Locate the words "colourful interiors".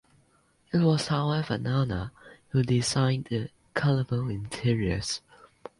3.75-5.21